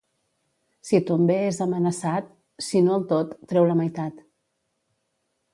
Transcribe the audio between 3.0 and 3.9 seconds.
tot, treu la